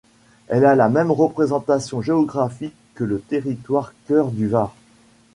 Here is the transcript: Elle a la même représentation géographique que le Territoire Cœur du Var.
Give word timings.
Elle 0.47 0.65
a 0.65 0.73
la 0.73 0.89
même 0.89 1.11
représentation 1.11 2.01
géographique 2.01 2.73
que 2.95 3.03
le 3.03 3.19
Territoire 3.19 3.93
Cœur 4.07 4.31
du 4.31 4.47
Var. 4.47 4.73